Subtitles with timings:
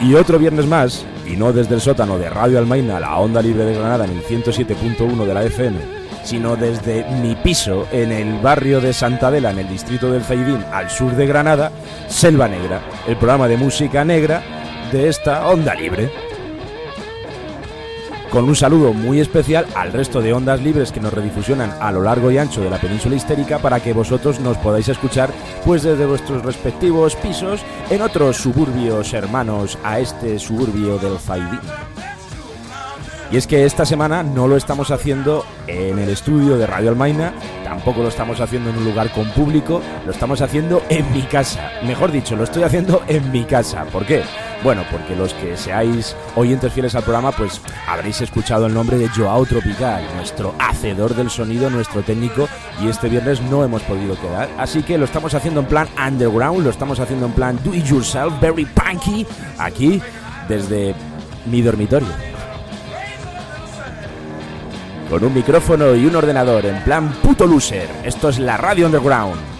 [0.00, 3.64] Y otro viernes más, y no desde el sótano de Radio Almaina, la onda libre
[3.64, 5.95] de Granada en el 107.1 de la FM,
[6.26, 10.64] sino desde mi piso en el barrio de Santa Adela, en el distrito del Zaidín,
[10.72, 11.70] al sur de Granada,
[12.08, 14.42] Selva Negra, el programa de música negra
[14.92, 16.10] de esta onda libre
[18.36, 22.02] con un saludo muy especial al resto de ondas libres que nos redifusionan a lo
[22.02, 25.30] largo y ancho de la península histérica para que vosotros nos podáis escuchar
[25.64, 31.60] pues desde vuestros respectivos pisos en otros suburbios hermanos a este suburbio del Faidín.
[33.30, 37.34] Y es que esta semana no lo estamos haciendo en el estudio de Radio Almaina,
[37.64, 41.72] tampoco lo estamos haciendo en un lugar con público, lo estamos haciendo en mi casa.
[41.84, 43.84] Mejor dicho, lo estoy haciendo en mi casa.
[43.86, 44.22] ¿Por qué?
[44.62, 49.08] Bueno, porque los que seáis oyentes fieles al programa, pues habréis escuchado el nombre de
[49.08, 52.48] Joao Tropical, nuestro hacedor del sonido, nuestro técnico,
[52.80, 54.48] y este viernes no hemos podido quedar.
[54.56, 57.84] Así que lo estamos haciendo en plan underground, lo estamos haciendo en plan do it
[57.84, 59.26] yourself, very punky,
[59.58, 60.00] aquí
[60.48, 60.94] desde
[61.44, 62.35] mi dormitorio
[65.08, 67.88] con un micrófono y un ordenador en plan puto loser.
[68.04, 69.56] Esto es la Radio Underground.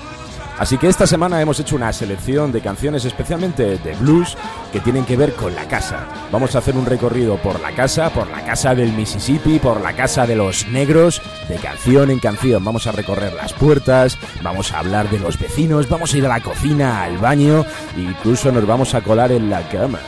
[0.58, 4.38] Así que esta semana hemos hecho una selección de canciones especialmente de blues
[4.72, 6.06] que tienen que ver con la casa.
[6.32, 9.94] Vamos a hacer un recorrido por la casa, por la casa del Mississippi, por la
[9.94, 12.64] casa de los negros, de canción en canción.
[12.64, 16.30] Vamos a recorrer las puertas, vamos a hablar de los vecinos, vamos a ir a
[16.30, 19.98] la cocina, al baño, incluso nos vamos a colar en la cama.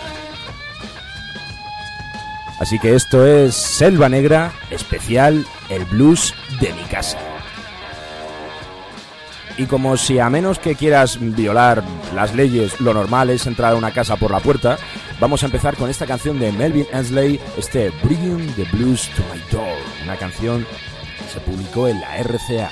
[2.60, 7.18] Así que esto es Selva Negra, especial el blues de mi casa.
[9.56, 11.82] Y como si a menos que quieras violar
[12.14, 14.78] las leyes, lo normal es entrar a una casa por la puerta,
[15.18, 19.40] vamos a empezar con esta canción de Melvin Ansley, este Bringing the Blues to My
[19.50, 22.70] Door, una canción que se publicó en la RCA.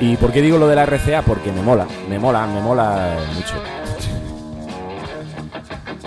[0.00, 1.22] ¿Y por qué digo lo de la RCA?
[1.22, 3.60] Porque me mola, me mola, me mola mucho.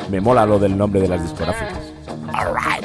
[0.09, 1.91] Me mola lo del nombre de las discográficas.
[2.33, 2.83] Alright.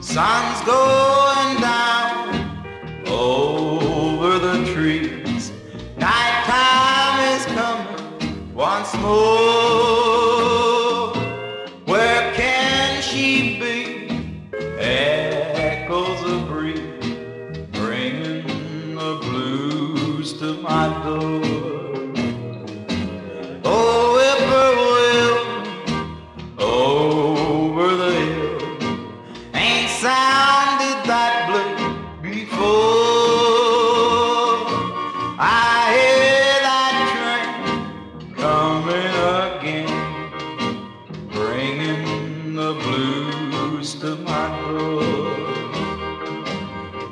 [0.00, 5.52] Sun's going down over the trees.
[5.98, 9.45] Nighttime is coming once more.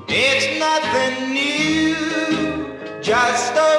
[0.08, 3.70] It's nothing new, just a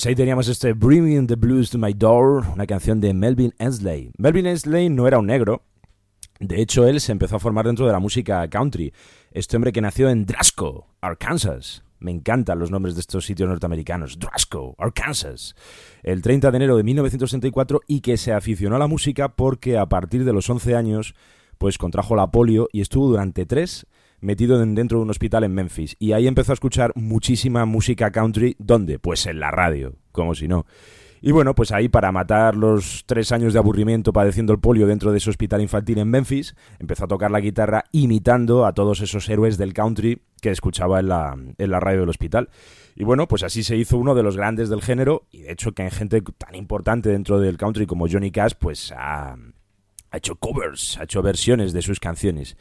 [0.00, 4.10] pues ahí teníamos este Bringing the Blues to My Door, una canción de Melvin Ensley.
[4.16, 5.60] Melvin Ensley no era un negro,
[6.38, 8.94] de hecho él se empezó a formar dentro de la música country.
[9.30, 11.82] Este hombre que nació en Drasco, Arkansas.
[11.98, 14.18] Me encantan los nombres de estos sitios norteamericanos.
[14.18, 15.54] Drasco, Arkansas.
[16.02, 19.84] El 30 de enero de 1964 y que se aficionó a la música porque a
[19.84, 21.14] partir de los 11 años
[21.58, 23.86] pues contrajo la polio y estuvo durante tres
[24.20, 25.96] metido en- dentro de un hospital en Memphis.
[25.98, 28.56] Y ahí empezó a escuchar muchísima música country.
[28.58, 28.98] ¿Dónde?
[28.98, 30.66] Pues en la radio, como si no.
[31.22, 35.12] Y bueno, pues ahí para matar los tres años de aburrimiento padeciendo el polio dentro
[35.12, 39.28] de ese hospital infantil en Memphis, empezó a tocar la guitarra imitando a todos esos
[39.28, 42.48] héroes del country que escuchaba en la, en la radio del hospital.
[42.96, 45.72] Y bueno, pues así se hizo uno de los grandes del género y de hecho
[45.72, 49.34] que hay gente tan importante dentro del country como Johnny Cash, pues ha,
[50.10, 52.56] ha hecho covers, ha hecho versiones de sus canciones.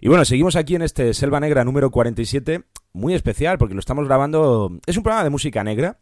[0.00, 2.62] Y bueno, seguimos aquí en este Selva Negra número 47,
[2.92, 5.98] muy especial porque lo estamos grabando, es un programa de música negra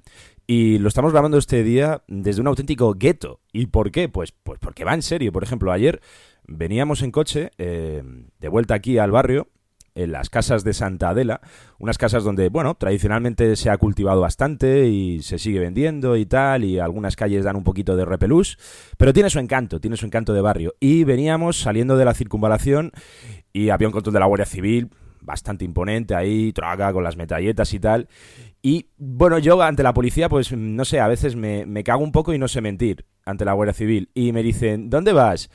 [0.46, 3.40] y lo estamos grabando este día desde un auténtico gueto.
[3.52, 4.10] ¿Y por qué?
[4.10, 5.32] Pues, pues porque va en serio.
[5.32, 6.02] Por ejemplo, ayer
[6.46, 8.02] veníamos en coche eh,
[8.38, 9.48] de vuelta aquí al barrio
[9.96, 11.40] en las casas de Santa Adela,
[11.78, 16.64] unas casas donde, bueno, tradicionalmente se ha cultivado bastante y se sigue vendiendo y tal,
[16.64, 18.58] y algunas calles dan un poquito de repelús,
[18.98, 20.74] pero tiene su encanto, tiene su encanto de barrio.
[20.80, 22.92] Y veníamos saliendo de la circunvalación
[23.56, 24.90] y había un control de la Guardia Civil
[25.22, 28.06] bastante imponente ahí, traga con las metralletas y tal.
[28.60, 32.34] Y bueno, yo ante la policía, pues no sé, a veces me, cago un poco
[32.34, 34.10] y no sé mentir ante la Guardia Civil.
[34.12, 35.48] Y me dicen, ¿dónde vas?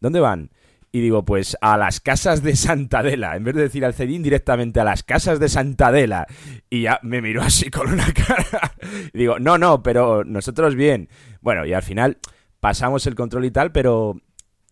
[0.00, 0.50] ¿Dónde van?
[0.92, 3.36] Y digo, pues a las casas de Santadela.
[3.36, 6.26] En vez de decir al Cedín, directamente a las casas de Santadela.
[6.68, 8.74] Y ya me miró así con una cara.
[9.14, 11.08] Y digo, no, no, pero nosotros bien.
[11.40, 12.18] Bueno, y al final
[12.60, 14.20] pasamos el control y tal, pero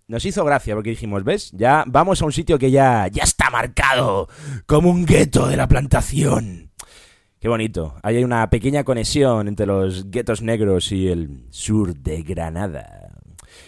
[0.07, 1.51] nos hizo gracia porque dijimos, ¿ves?
[1.53, 4.29] Ya vamos a un sitio que ya, ya está marcado
[4.67, 6.71] como un gueto de la plantación.
[7.41, 7.97] Qué bonito.
[8.03, 13.11] Ahí hay una pequeña conexión entre los guetos negros y el sur de Granada.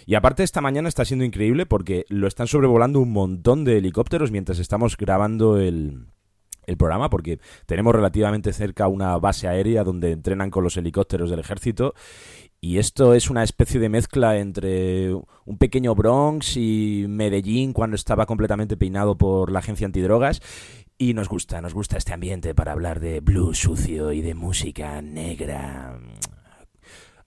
[0.06, 4.30] Y aparte esta mañana está siendo increíble porque lo están sobrevolando un montón de helicópteros
[4.30, 6.06] mientras estamos grabando el,
[6.66, 11.40] el programa porque tenemos relativamente cerca una base aérea donde entrenan con los helicópteros del
[11.40, 11.94] ejército
[12.66, 18.26] y esto es una especie de mezcla entre un pequeño Bronx y Medellín cuando estaba
[18.26, 20.42] completamente peinado por la agencia antidrogas.
[20.98, 25.00] Y nos gusta, nos gusta este ambiente para hablar de blues sucio y de música
[25.00, 25.96] negra.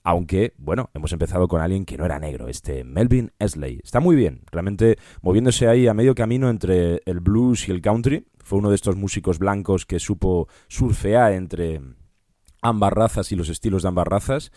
[0.04, 3.80] Aunque, bueno, hemos empezado con alguien que no era negro, este Melvin Esley.
[3.82, 8.28] Está muy bien, realmente moviéndose ahí a medio camino entre el blues y el country.
[8.44, 11.80] Fue uno de estos músicos blancos que supo surfear entre
[12.62, 14.52] ambas razas y los estilos de ambas razas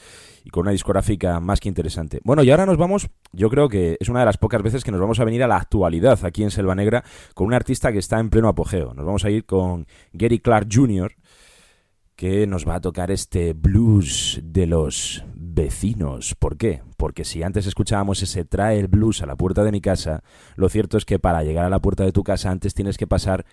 [0.44, 2.20] y con una discográfica más que interesante.
[2.24, 4.90] Bueno, y ahora nos vamos, yo creo que es una de las pocas veces que
[4.90, 7.04] nos vamos a venir a la actualidad aquí en Selva Negra
[7.34, 8.94] con un artista que está en pleno apogeo.
[8.94, 11.12] Nos vamos a ir con Gary Clark Jr.,
[12.16, 16.36] que nos va a tocar este blues de los vecinos.
[16.36, 16.82] ¿Por qué?
[16.96, 20.22] Porque si antes escuchábamos ese trae el blues a la puerta de mi casa,
[20.54, 23.08] lo cierto es que para llegar a la puerta de tu casa antes tienes que
[23.08, 23.44] pasar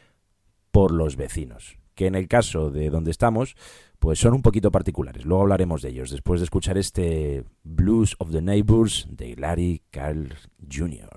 [0.71, 3.57] por los vecinos, que en el caso de donde estamos,
[3.99, 5.25] pues son un poquito particulares.
[5.25, 10.33] Luego hablaremos de ellos después de escuchar este Blues of the Neighbors de Larry Carl
[10.71, 11.09] Jr.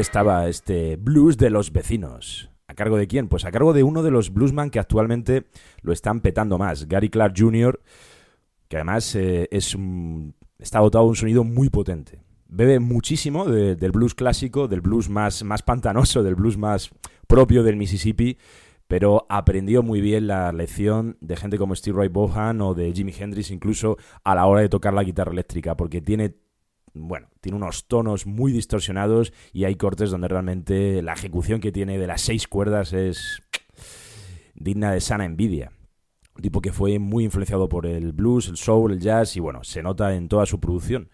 [0.00, 2.50] estaba este blues de los vecinos.
[2.66, 3.28] ¿A cargo de quién?
[3.28, 5.46] Pues a cargo de uno de los bluesman que actualmente
[5.82, 7.80] lo están petando más, Gary Clark Jr.,
[8.68, 9.76] que además eh, es
[10.58, 12.20] está dotado de un sonido muy potente.
[12.46, 16.90] Bebe muchísimo de- del blues clásico, del blues más, más pantanoso, del blues más
[17.26, 18.38] propio del Mississippi,
[18.86, 23.12] pero aprendió muy bien la lección de gente como Steve Ray Vaughan o de Jimi
[23.18, 26.34] Hendrix incluso a la hora de tocar la guitarra eléctrica, porque tiene
[26.94, 31.98] bueno, tiene unos tonos muy distorsionados y hay cortes donde realmente la ejecución que tiene
[31.98, 33.42] de las seis cuerdas es
[34.54, 35.72] digna de sana envidia.
[36.36, 39.64] Un tipo que fue muy influenciado por el blues, el soul, el jazz y bueno,
[39.64, 41.10] se nota en toda su producción.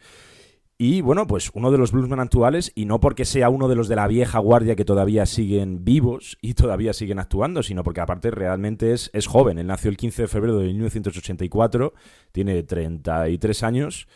[0.79, 3.89] Y bueno, pues uno de los bluesmen actuales, y no porque sea uno de los
[3.89, 8.31] de la vieja guardia que todavía siguen vivos y todavía siguen actuando, sino porque aparte
[8.31, 9.59] realmente es, es joven.
[9.59, 11.95] Él nació el 15 de febrero de 1984,
[12.31, 14.07] tiene 33 años,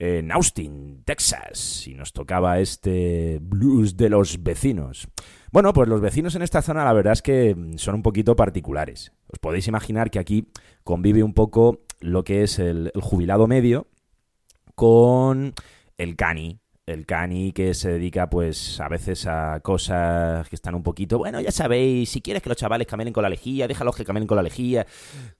[0.00, 5.06] en Austin, Texas, y nos tocaba este blues de los vecinos.
[5.52, 8.34] Bueno, pues los vecinos en esta zona la verdad es que mm, son un poquito
[8.34, 9.12] particulares.
[9.28, 10.48] Os podéis imaginar que aquí
[10.84, 13.88] convive un poco lo que es el, el jubilado medio
[14.74, 15.52] con
[15.98, 16.60] el cani.
[16.86, 21.40] El cani que se dedica pues a veces a cosas que están un poquito, bueno,
[21.40, 24.36] ya sabéis, si quieres que los chavales camelen con la lejía, déjalos que camelen con
[24.36, 24.86] la lejía.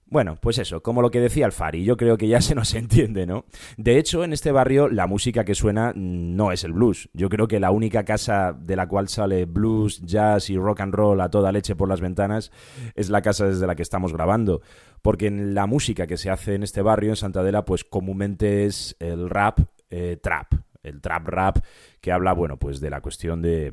[0.05, 2.73] Bueno, pues eso, como lo que decía el Fari, yo creo que ya se nos
[2.75, 3.45] entiende, ¿no?
[3.77, 7.09] De hecho, en este barrio la música que suena no es el blues.
[7.13, 10.93] Yo creo que la única casa de la cual sale blues, jazz y rock and
[10.93, 12.51] roll a toda leche por las ventanas
[12.95, 14.61] es la casa desde la que estamos grabando.
[15.01, 18.95] Porque en la música que se hace en este barrio, en Santadela, pues comúnmente es
[18.99, 20.53] el rap eh, trap.
[20.83, 21.57] El trap rap
[21.99, 23.71] que habla, bueno, pues de la cuestión de,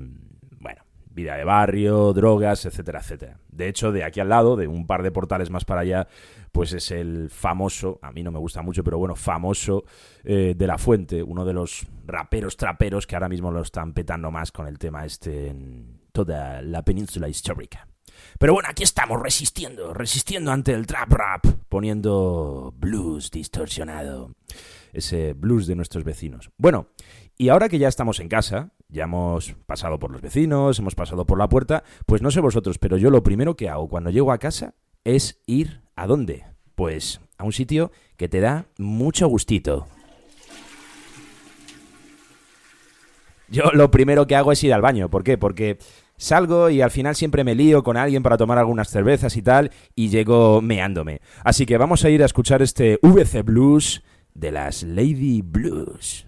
[0.61, 3.39] bueno, vida de barrio, drogas, etcétera, etcétera.
[3.49, 6.09] De hecho, de aquí al lado, de un par de portales más para allá,
[6.53, 9.85] pues es el famoso, a mí no me gusta mucho, pero bueno, famoso
[10.25, 14.31] eh, de La Fuente, uno de los raperos traperos que ahora mismo lo están petando
[14.31, 17.89] más con el tema este en toda la península histórica.
[18.39, 24.35] Pero bueno, aquí estamos resistiendo, resistiendo ante el trap rap, poniendo blues distorsionado,
[24.93, 26.51] ese blues de nuestros vecinos.
[26.57, 26.89] Bueno,
[27.37, 31.27] y ahora que ya estamos en casa, ya hemos pasado por los vecinos, hemos pasado
[31.27, 34.33] por la puerta, pues no sé vosotros, pero yo lo primero que hago cuando llego
[34.33, 36.45] a casa es ir a dónde?
[36.75, 39.87] Pues a un sitio que te da mucho gustito.
[43.49, 45.09] Yo lo primero que hago es ir al baño.
[45.09, 45.39] ¿Por qué?
[45.39, 45.79] Porque
[46.19, 49.71] salgo y al final siempre me lío con alguien para tomar algunas cervezas y tal,
[49.95, 51.23] y llego meándome.
[51.43, 54.03] Así que vamos a ir a escuchar este VC Blues
[54.35, 56.27] de las Lady Blues.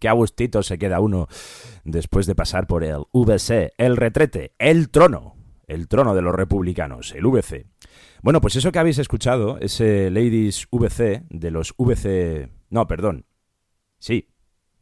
[0.00, 1.28] Qué agustito se queda uno
[1.84, 5.36] después de pasar por el VC, el retrete, el trono,
[5.68, 7.66] el trono de los republicanos, el VC.
[8.22, 12.50] Bueno, pues eso que habéis escuchado, ese Ladies VC de los VC...
[12.70, 13.26] No, perdón.
[13.98, 14.30] Sí.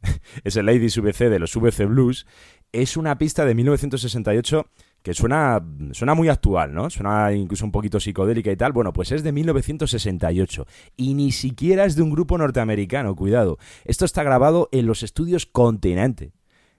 [0.43, 2.25] ese Ladies VC de los VC Blues
[2.71, 4.67] es una pista de 1968
[5.01, 6.89] que suena, suena muy actual, ¿no?
[6.89, 8.73] Suena incluso un poquito psicodélica y tal.
[8.73, 10.65] Bueno, pues es de 1968
[10.97, 13.57] y ni siquiera es de un grupo norteamericano, cuidado.
[13.85, 16.33] Esto está grabado en los estudios Continente.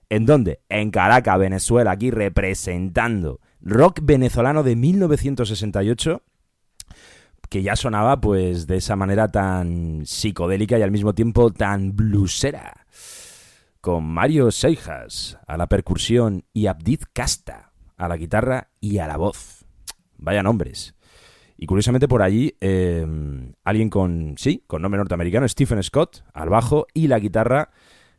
[0.09, 0.61] ¿En dónde?
[0.69, 6.23] En Caracas, Venezuela, aquí representando rock venezolano de 1968
[7.49, 12.87] que ya sonaba pues de esa manera tan psicodélica y al mismo tiempo tan bluesera.
[13.81, 17.70] Con Mario Seijas a la percusión y Abdid Casta
[18.01, 19.65] a la guitarra y a la voz.
[20.17, 20.95] Vaya nombres.
[21.57, 23.07] Y curiosamente por allí, eh,
[23.65, 27.71] alguien con, sí, con nombre norteamericano, Stephen Scott, al bajo, y la guitarra,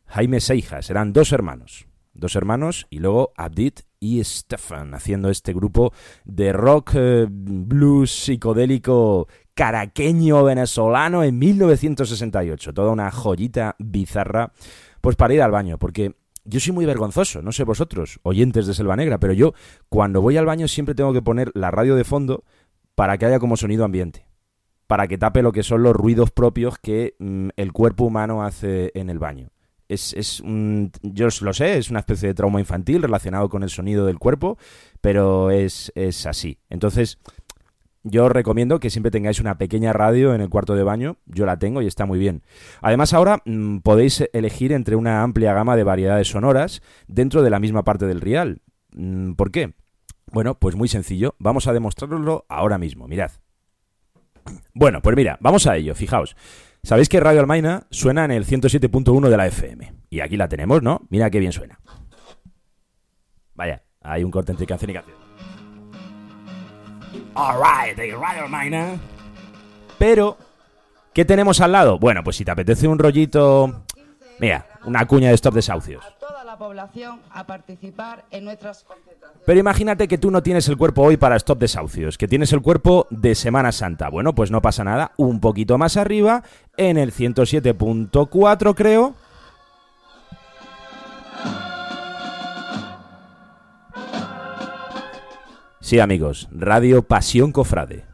[0.06, 0.92] Jaime Seijas.
[0.92, 1.88] Eran dos hermanos.
[2.14, 5.94] Dos hermanos y luego Abdit y Stefan haciendo este grupo
[6.26, 12.74] de rock, eh, blues psicodélico caraqueño venezolano en 1968.
[12.74, 14.52] Toda una joyita bizarra.
[15.00, 18.74] Pues para ir al baño, porque yo soy muy vergonzoso, no sé vosotros, oyentes de
[18.74, 19.54] Selva Negra, pero yo
[19.90, 22.44] cuando voy al baño siempre tengo que poner la radio de fondo
[22.96, 24.26] para que haya como sonido ambiente,
[24.88, 28.92] para que tape lo que son los ruidos propios que mm, el cuerpo humano hace
[28.96, 29.50] en el baño.
[29.88, 33.70] Es, es un, yo lo sé, es una especie de trauma infantil relacionado con el
[33.70, 34.58] sonido del cuerpo,
[35.02, 36.60] pero es, es así.
[36.70, 37.20] Entonces,
[38.04, 41.18] yo os recomiendo que siempre tengáis una pequeña radio en el cuarto de baño.
[41.26, 42.42] Yo la tengo y está muy bien.
[42.82, 47.60] Además, ahora mm, podéis elegir entre una amplia gama de variedades sonoras dentro de la
[47.60, 48.62] misma parte del rial.
[48.94, 49.74] Mm, ¿Por qué?
[50.32, 51.36] Bueno, pues muy sencillo.
[51.40, 53.08] Vamos a demostrarlo ahora mismo.
[53.08, 53.32] Mirad.
[54.74, 55.94] Bueno, pues mira, vamos a ello.
[55.94, 56.36] Fijaos.
[56.84, 59.94] Sabéis que Radio Almaina suena en el 107.1 de la FM.
[60.10, 61.06] Y aquí la tenemos, ¿no?
[61.10, 61.80] Mira qué bien suena.
[63.54, 65.31] Vaya, hay un corte entre canción y canción.
[67.36, 69.00] Alright, de Radio Almaina.
[69.98, 70.38] Pero,
[71.14, 72.00] ¿qué tenemos al lado?
[72.00, 73.84] Bueno, pues si te apetece un rollito...
[74.40, 76.04] Mira, una cuña de stop desahucios.
[76.04, 79.44] a toda la población a participar en nuestras concentraciones.
[79.46, 82.62] Pero imagínate que tú no tienes el cuerpo hoy para stop desahucios, que tienes el
[82.62, 84.10] cuerpo de Semana Santa.
[84.10, 85.12] Bueno, pues no pasa nada.
[85.18, 86.44] Un poquito más arriba,
[86.76, 89.14] en el 107.4 creo.
[95.92, 98.06] Sí, amigos, Radio Pasión Cofrade.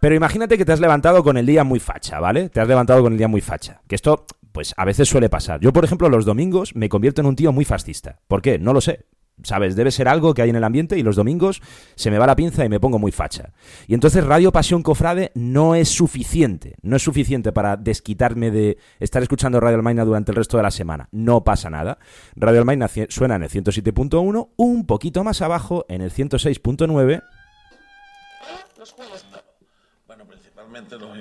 [0.00, 2.48] Pero imagínate que te has levantado con el día muy facha, ¿vale?
[2.48, 3.82] Te has levantado con el día muy facha.
[3.86, 5.60] Que esto, pues a veces suele pasar.
[5.60, 8.18] Yo, por ejemplo, los domingos me convierto en un tío muy fascista.
[8.26, 8.58] ¿Por qué?
[8.58, 9.06] No lo sé.
[9.42, 9.74] ¿Sabes?
[9.74, 11.62] Debe ser algo que hay en el ambiente y los domingos
[11.94, 13.52] se me va la pinza y me pongo muy facha.
[13.88, 16.76] Y entonces Radio Pasión Cofrade no es suficiente.
[16.82, 20.70] No es suficiente para desquitarme de estar escuchando Radio Almaina durante el resto de la
[20.70, 21.08] semana.
[21.10, 21.98] No pasa nada.
[22.36, 27.22] Radio Almaina suena en el 107.1, un poquito más abajo en el 106.9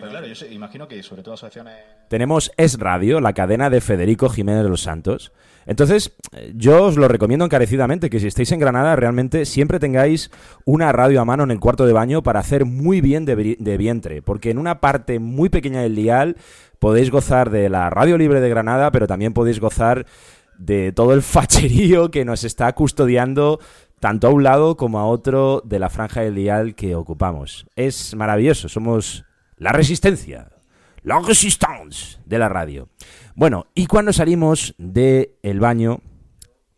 [0.09, 1.75] Claro, yo imagino que sobre todo asociaciones.
[2.07, 5.31] tenemos Es Radio, la cadena de Federico Jiménez de los Santos.
[5.65, 6.15] Entonces,
[6.55, 10.31] yo os lo recomiendo encarecidamente que si estáis en Granada, realmente siempre tengáis
[10.65, 13.77] una radio a mano en el cuarto de baño para hacer muy bien de, de
[13.77, 16.37] vientre, porque en una parte muy pequeña del dial
[16.79, 20.05] podéis gozar de la radio libre de Granada, pero también podéis gozar
[20.57, 23.59] de todo el facherío que nos está custodiando
[23.99, 27.67] tanto a un lado como a otro de la franja del dial que ocupamos.
[27.75, 29.25] Es maravilloso, somos
[29.61, 30.49] la resistencia,
[31.03, 32.89] la resistance de la radio.
[33.35, 36.01] Bueno, y cuando salimos del el baño,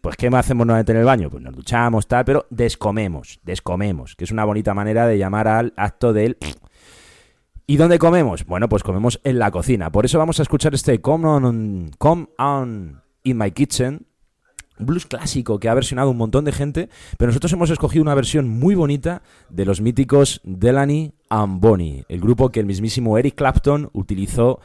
[0.01, 1.29] pues ¿qué hacemos normalmente en el baño?
[1.29, 5.73] Pues nos duchamos, tal, pero descomemos, descomemos, que es una bonita manera de llamar al
[5.77, 6.37] acto del...
[7.67, 8.45] ¿Y dónde comemos?
[8.45, 9.89] Bueno, pues comemos en la cocina.
[9.89, 14.07] Por eso vamos a escuchar este Come On, Come on In My Kitchen,
[14.77, 18.49] blues clásico que ha versionado un montón de gente, pero nosotros hemos escogido una versión
[18.49, 23.89] muy bonita de los míticos Delaney and Bonnie, el grupo que el mismísimo Eric Clapton
[23.93, 24.59] utilizó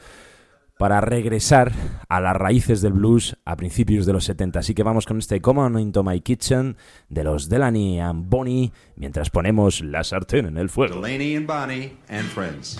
[0.77, 1.71] para regresar
[2.07, 4.59] a las raíces del blues a principios de los 70.
[4.59, 6.77] Así que vamos con este Come On Into My Kitchen
[7.09, 11.01] de los Delaney and Bonnie mientras ponemos la sartén en el fuego.
[11.01, 12.79] Delaney and Bonnie and friends.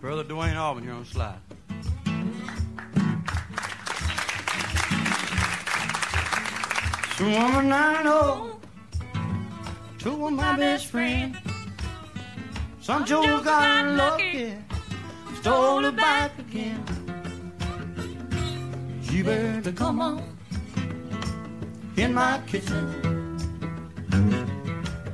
[0.00, 1.55] Brother Dwayne Auburn here on slide.
[7.16, 8.60] Some woman I know,
[9.98, 11.36] two of my best friends.
[12.80, 14.54] Some Joe got lucky,
[15.40, 16.84] stole her back again.
[19.02, 20.36] You better come on
[21.96, 22.84] in my kitchen.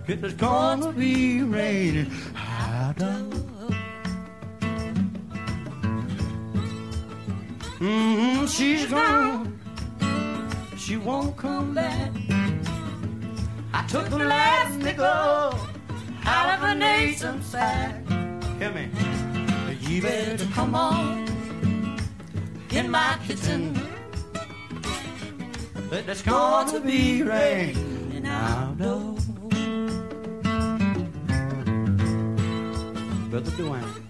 [0.09, 3.32] It's gonna be raining out of.
[8.53, 9.59] She's gone.
[10.77, 12.11] She won't come back.
[13.73, 15.05] I took the last nickel
[16.25, 18.07] out of a nation's sack.
[18.59, 18.89] Hear me?
[19.81, 21.29] You better come on
[22.71, 23.81] in my kitchen.
[25.89, 29.19] But it's gonna be raining out of.
[33.31, 34.02] Brother Dwayne.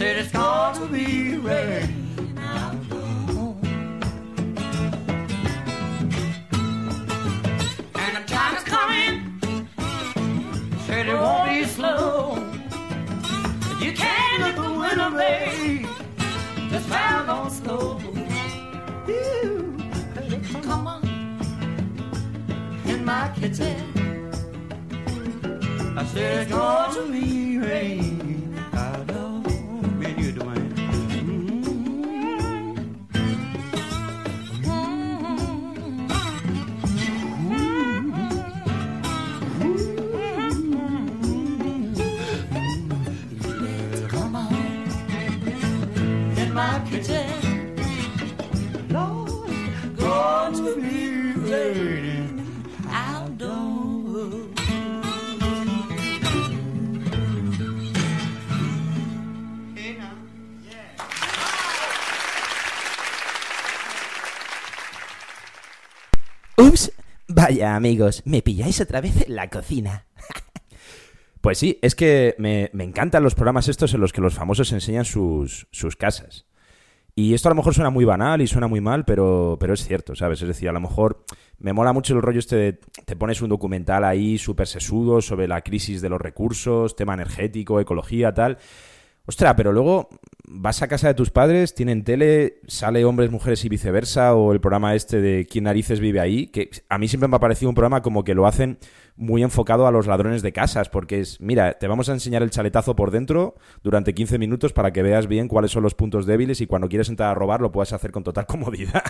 [0.00, 2.72] Said it's gonna be out.
[8.02, 8.16] And
[8.64, 9.12] the.
[10.86, 12.34] Said it won't be slow.
[13.78, 14.42] You can't
[15.18, 15.86] babe.
[16.70, 18.00] Just on.
[19.06, 21.02] You come on
[22.86, 23.76] in my kitchen.
[25.94, 28.19] I said it's going to be rain.
[67.62, 70.06] Amigos, me pilláis otra vez en la cocina.
[71.40, 74.72] Pues sí, es que me, me encantan los programas estos en los que los famosos
[74.72, 76.44] enseñan sus, sus casas.
[77.14, 79.84] Y esto a lo mejor suena muy banal y suena muy mal, pero, pero es
[79.84, 80.40] cierto, ¿sabes?
[80.42, 81.24] Es decir, a lo mejor
[81.58, 82.72] me mola mucho el rollo este de
[83.04, 87.80] te pones un documental ahí súper sesudo sobre la crisis de los recursos, tema energético,
[87.80, 88.58] ecología, tal.
[89.30, 90.08] Ostras, pero luego
[90.48, 94.60] vas a casa de tus padres, tienen tele, sale hombres, mujeres y viceversa, o el
[94.60, 97.76] programa este de quién narices vive ahí, que a mí siempre me ha parecido un
[97.76, 98.78] programa como que lo hacen
[99.14, 102.50] muy enfocado a los ladrones de casas, porque es, mira, te vamos a enseñar el
[102.50, 106.60] chaletazo por dentro durante 15 minutos para que veas bien cuáles son los puntos débiles
[106.60, 109.04] y cuando quieres entrar a robar lo puedas hacer con total comodidad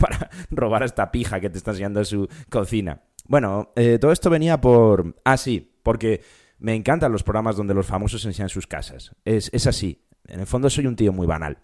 [0.00, 3.02] para robar a esta pija que te está enseñando en su cocina.
[3.28, 5.14] Bueno, eh, todo esto venía por...
[5.24, 6.22] Ah, sí, porque
[6.64, 9.14] me encantan los programas donde los famosos enseñan sus casas.
[9.26, 10.02] Es, es así.
[10.26, 11.58] En el fondo soy un tío muy banal.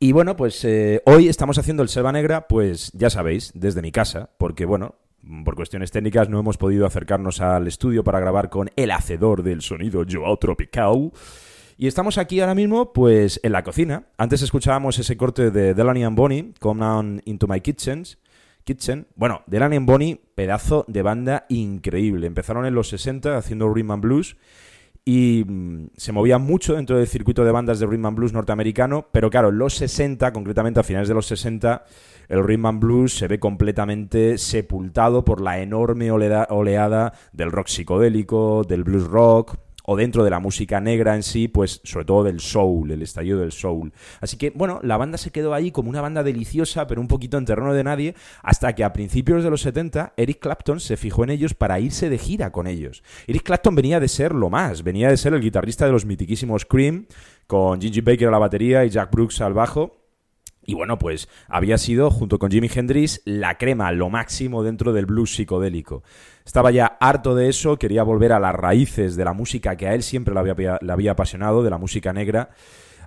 [0.00, 3.92] Y bueno, pues eh, hoy estamos haciendo el Selva Negra, pues ya sabéis, desde mi
[3.92, 4.96] casa, porque bueno,
[5.44, 9.62] por cuestiones técnicas no hemos podido acercarnos al estudio para grabar con el hacedor del
[9.62, 11.12] sonido Joao Tropical.
[11.76, 14.08] Y estamos aquí ahora mismo, pues, en la cocina.
[14.18, 18.18] Antes escuchábamos ese corte de Delaney and Bonnie, Come Down Into My Kitchens.
[18.66, 19.06] Kitchen.
[19.14, 22.26] Bueno, Delaney and Bonnie, pedazo de banda increíble.
[22.26, 24.36] Empezaron en los 60 haciendo rhythm and blues
[25.04, 29.06] y mm, se movían mucho dentro del circuito de bandas de rhythm and blues norteamericano,
[29.12, 31.84] pero claro, en los 60, concretamente a finales de los 60,
[32.28, 38.64] el rhythm and blues se ve completamente sepultado por la enorme oleada del rock psicodélico,
[38.64, 42.40] del blues rock, o dentro de la música negra en sí, pues sobre todo del
[42.40, 43.92] soul, el estallido del soul.
[44.20, 47.38] Así que, bueno, la banda se quedó ahí como una banda deliciosa, pero un poquito
[47.38, 51.24] en terreno de nadie, hasta que a principios de los 70 Eric Clapton se fijó
[51.24, 53.02] en ellos para irse de gira con ellos.
[53.26, 56.64] Eric Clapton venía de ser lo más, venía de ser el guitarrista de los mitiquísimos
[56.64, 57.06] Cream,
[57.46, 60.05] con Ginger Baker a la batería y Jack Brooks al bajo.
[60.66, 65.06] Y bueno, pues había sido, junto con Jimi Hendrix, la crema, lo máximo dentro del
[65.06, 66.02] blues psicodélico.
[66.44, 69.94] Estaba ya harto de eso, quería volver a las raíces de la música que a
[69.94, 70.40] él siempre le
[70.90, 72.50] había, apasionado, de la música negra.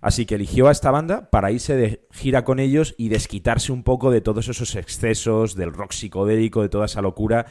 [0.02, 3.84] Así que eligió a esta banda para irse de gira con ellos y desquitarse un
[3.84, 7.48] poco de todos esos excesos, del rock psicodélico, de toda esa locura.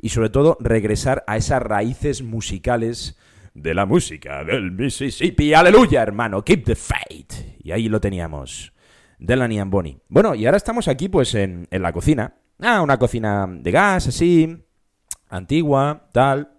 [0.00, 3.18] Y sobre todo regresar a esas raíces musicales
[3.52, 5.52] de la música del Mississippi.
[5.52, 6.42] Aleluya, hermano.
[6.42, 7.34] Keep the faith.
[7.62, 8.72] Y ahí lo teníamos.
[9.20, 10.00] Delaney and Bonnie.
[10.08, 12.34] Bueno, y ahora estamos aquí pues en, en la cocina.
[12.58, 14.64] Ah, una cocina de gas, así,
[15.28, 16.50] antigua, tal.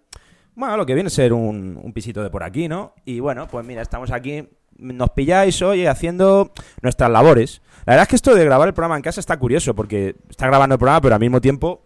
[0.54, 2.94] Bueno, lo que viene a ser un, un pisito de por aquí, ¿no?
[3.04, 7.62] Y bueno, pues mira, estamos aquí, nos pilláis hoy haciendo nuestras labores.
[7.84, 10.46] La verdad es que esto de grabar el programa en casa está curioso, porque está
[10.46, 11.82] grabando el programa, pero al mismo tiempo,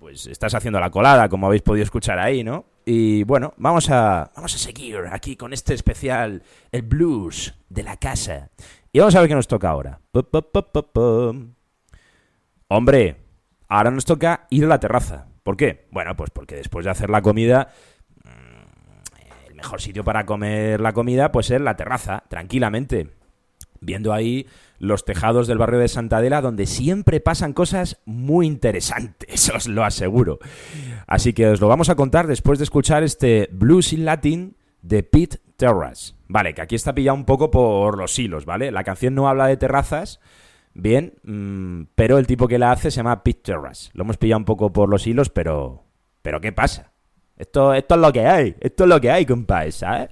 [0.00, 2.64] pues estás haciendo la colada, como habéis podido escuchar ahí, ¿no?
[2.88, 7.96] Y bueno, vamos a, vamos a seguir aquí con este especial, el blues de la
[7.96, 8.50] casa.
[8.92, 9.98] Y vamos a ver qué nos toca ahora.
[12.68, 13.16] Hombre,
[13.66, 15.26] ahora nos toca ir a la terraza.
[15.42, 15.88] ¿Por qué?
[15.90, 17.70] Bueno, pues porque después de hacer la comida,
[18.22, 23.15] mm, el mejor sitio para comer la comida pues es la terraza, tranquilamente.
[23.86, 24.48] Viendo ahí
[24.80, 29.84] los tejados del barrio de Santa Adela, donde siempre pasan cosas muy interesantes, os lo
[29.84, 30.40] aseguro.
[31.06, 35.04] Así que os lo vamos a contar después de escuchar este Blues in Latin de
[35.04, 36.14] Pete Terrace.
[36.26, 38.72] Vale, que aquí está pillado un poco por los hilos, ¿vale?
[38.72, 40.18] La canción no habla de terrazas,
[40.74, 43.90] bien, mm, pero el tipo que la hace se llama Pete Terrace.
[43.94, 45.84] Lo hemos pillado un poco por los hilos, pero...
[46.22, 46.90] ¿Pero qué pasa?
[47.36, 50.10] Esto, esto es lo que hay, esto es lo que hay, compadre, ¿sabes?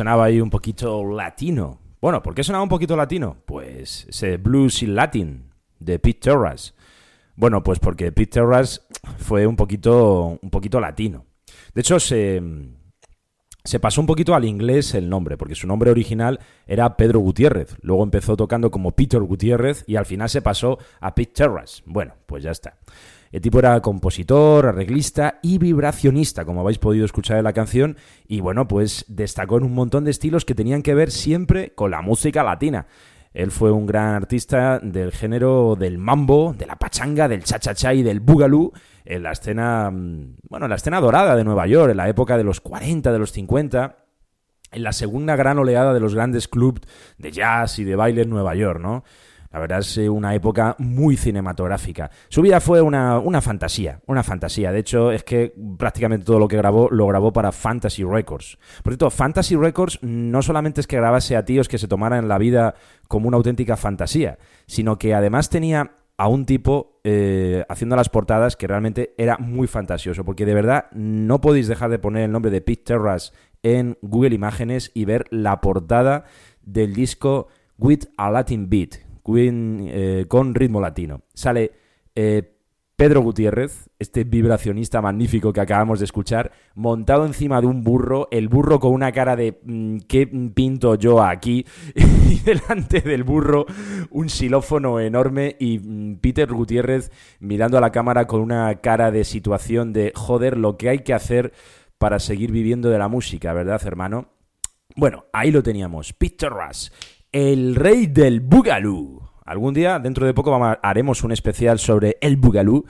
[0.00, 1.78] Sonaba ahí un poquito latino.
[2.00, 3.36] Bueno, ¿por qué sonaba un poquito latino?
[3.44, 6.74] Pues ese blues in latin de Pete Terras.
[7.36, 11.26] Bueno, pues porque Pete Terras fue un poquito, un poquito latino.
[11.74, 12.42] De hecho, se,
[13.62, 17.76] se pasó un poquito al inglés el nombre, porque su nombre original era Pedro Gutiérrez.
[17.82, 21.82] Luego empezó tocando como Peter Gutiérrez y al final se pasó a Pete Terras.
[21.84, 22.78] Bueno, pues ya está.
[23.30, 28.40] El tipo era compositor, arreglista y vibracionista, como habéis podido escuchar en la canción, y
[28.40, 32.02] bueno, pues destacó en un montón de estilos que tenían que ver siempre con la
[32.02, 32.86] música latina.
[33.32, 38.02] Él fue un gran artista del género del mambo, de la pachanga, del cha-cha-cha y
[38.02, 38.72] del boogaloo
[39.04, 42.36] en la escena, mm, bueno, en la escena dorada de Nueva York, en la época
[42.36, 44.06] de los 40, de los 50,
[44.72, 46.80] en la segunda gran oleada de los grandes clubs
[47.18, 49.04] de jazz y de baile en Nueva York, ¿no?
[49.52, 52.10] La verdad es una época muy cinematográfica.
[52.28, 54.70] Su vida fue una, una, fantasía, una fantasía.
[54.70, 58.58] De hecho, es que prácticamente todo lo que grabó lo grabó para Fantasy Records.
[58.84, 62.38] Por cierto, Fantasy Records no solamente es que grabase a tíos que se tomaran la
[62.38, 62.74] vida
[63.08, 68.54] como una auténtica fantasía, sino que además tenía a un tipo eh, haciendo las portadas
[68.54, 72.50] que realmente era muy fantasioso, porque de verdad no podéis dejar de poner el nombre
[72.52, 73.32] de Pete Terras
[73.62, 76.24] en Google Imágenes y ver la portada
[76.62, 81.22] del disco With a Latin Beat, eh, con ritmo latino.
[81.34, 81.72] Sale
[82.14, 82.56] eh,
[83.00, 88.48] Pedro Gutiérrez, este vibracionista magnífico que acabamos de escuchar, montado encima de un burro, el
[88.48, 91.64] burro con una cara de mm, ¿qué pinto yo aquí?
[91.94, 93.64] y delante del burro
[94.10, 99.24] un xilófono enorme y mm, Peter Gutiérrez mirando a la cámara con una cara de
[99.24, 101.54] situación de joder lo que hay que hacer
[101.96, 104.28] para seguir viviendo de la música, ¿verdad, hermano?
[104.94, 106.90] Bueno, ahí lo teníamos, Peter Rush,
[107.32, 109.30] el rey del Boogaloo.
[109.44, 112.84] Algún día, dentro de poco, haremos un especial sobre el Boogaloo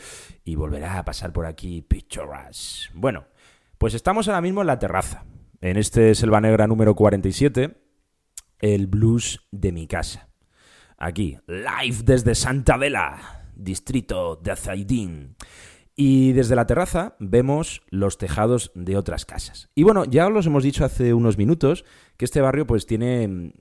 [0.45, 2.89] y volverá a pasar por aquí Rush.
[2.95, 3.25] Bueno,
[3.79, 5.25] pues estamos ahora mismo en la terraza,
[5.61, 7.79] en este Selva Negra número 47,
[8.59, 10.29] el blues de mi casa.
[10.99, 15.37] Aquí, live desde Santa Vela, distrito de Azaidín.
[15.97, 19.69] Y desde la terraza vemos los tejados de otras casas.
[19.75, 21.85] Y bueno, ya os los hemos dicho hace unos minutos
[22.17, 23.53] que este barrio pues tiene, mm,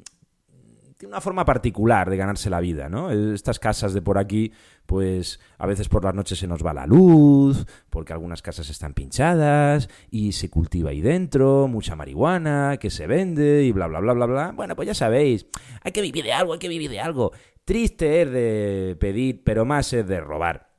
[0.99, 3.09] tiene una forma particular de ganarse la vida, ¿no?
[3.09, 4.51] Estas casas de por aquí,
[4.85, 8.93] pues a veces por las noches se nos va la luz, porque algunas casas están
[8.93, 14.11] pinchadas y se cultiva ahí dentro mucha marihuana que se vende y bla, bla, bla,
[14.11, 14.51] bla, bla.
[14.53, 15.45] Bueno, pues ya sabéis,
[15.83, 17.31] hay que vivir de algo, hay que vivir de algo.
[17.63, 20.73] Triste es de pedir, pero más es de robar.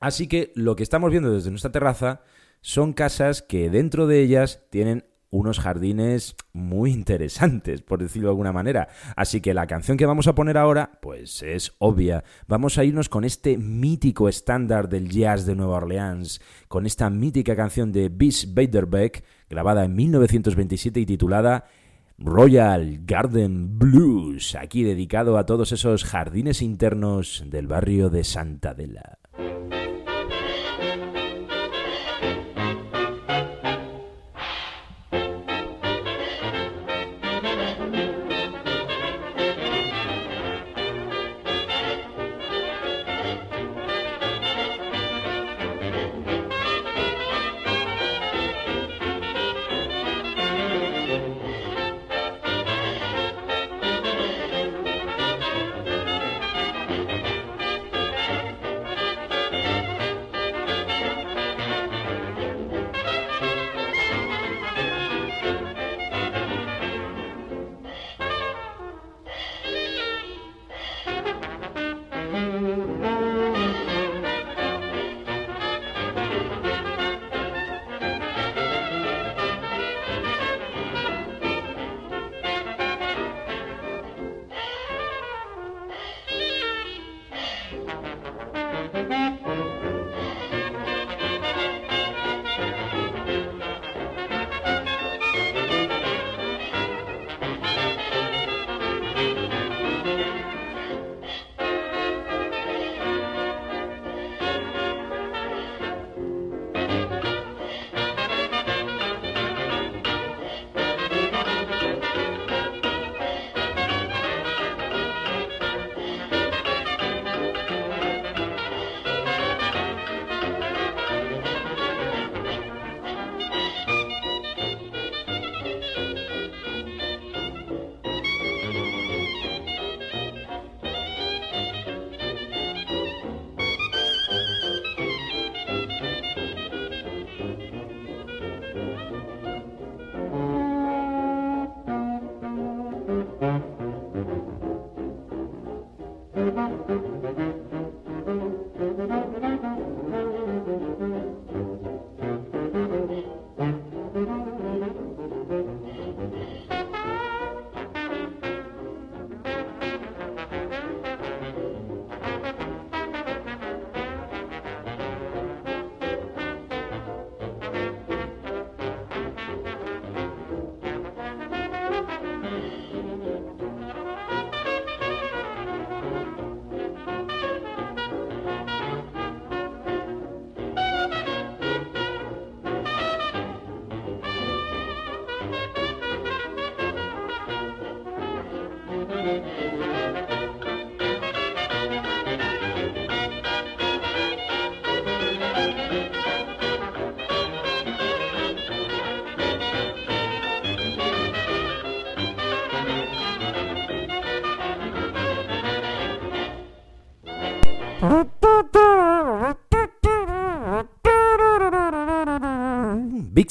[0.00, 2.22] Así que lo que estamos viendo desde nuestra terraza
[2.62, 8.52] son casas que dentro de ellas tienen unos jardines muy interesantes, por decirlo de alguna
[8.52, 8.88] manera.
[9.16, 12.22] Así que la canción que vamos a poner ahora, pues es obvia.
[12.46, 17.56] Vamos a irnos con este mítico estándar del jazz de Nueva Orleans, con esta mítica
[17.56, 21.64] canción de Bis Beiderbecke, grabada en 1927 y titulada
[22.18, 29.21] Royal Garden Blues, aquí dedicado a todos esos jardines internos del barrio de Santa Adela.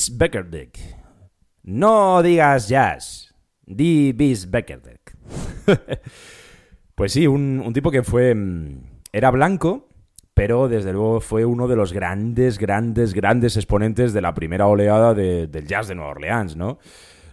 [0.02, 0.80] Bix Beckerdick.
[1.64, 5.16] No digas jazz, di Bix Beckerdick.
[6.96, 8.34] pues sí, un, tipo que fue...
[8.34, 8.82] mm,
[9.14, 9.90] Era blanco,
[10.34, 15.14] pero desde luego fue uno de los grandes, grandes, grandes exponentes de la primera oleada
[15.14, 16.80] de- del jazz de Nueva Orleans, ¿no?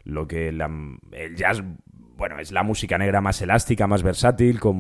[0.05, 1.63] Lo que el jazz,
[2.19, 4.77] bueno, es la música negra más elástica, más versátil, con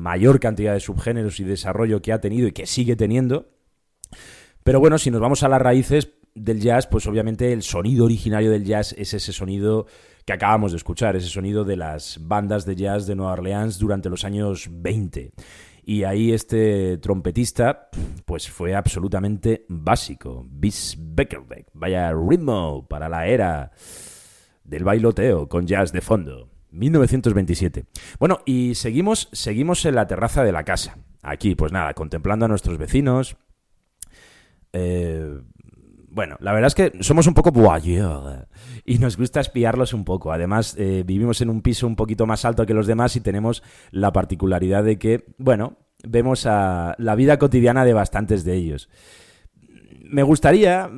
[0.00, 3.50] mayor cantidad de subgéneros y desarrollo que ha tenido y que sigue teniendo.
[4.62, 8.50] Pero bueno, si nos vamos a las raíces del jazz, pues obviamente el sonido originario
[8.50, 9.86] del jazz es ese sonido
[10.24, 14.10] que acabamos de escuchar, ese sonido de las bandas de jazz de Nueva Orleans durante
[14.10, 15.32] los años 20.
[15.86, 17.88] Y ahí este trompetista,
[18.24, 20.46] pues fue absolutamente básico.
[20.48, 23.70] Bis Beckerbeck, vaya ritmo para la era
[24.64, 26.48] del bailoteo con jazz de fondo.
[26.70, 27.84] 1927.
[28.18, 30.98] Bueno, y seguimos, seguimos en la terraza de la casa.
[31.22, 33.36] Aquí, pues nada, contemplando a nuestros vecinos.
[34.72, 35.40] Eh,
[36.14, 38.46] bueno, la verdad es que somos un poco voyeur
[38.84, 40.32] y nos gusta espiarlos un poco.
[40.32, 43.64] Además, eh, vivimos en un piso un poquito más alto que los demás y tenemos
[43.90, 48.88] la particularidad de que, bueno, vemos a la vida cotidiana de bastantes de ellos.
[50.04, 50.88] Me gustaría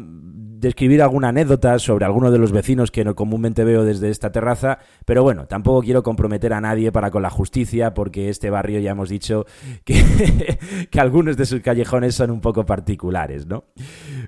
[0.66, 4.78] describir alguna anécdota sobre alguno de los vecinos que no comúnmente veo desde esta terraza,
[5.04, 8.90] pero bueno, tampoco quiero comprometer a nadie para con la justicia, porque este barrio ya
[8.92, 9.46] hemos dicho
[9.84, 10.58] que,
[10.98, 13.64] algunos de sus callejones son un poco particulares, ¿no?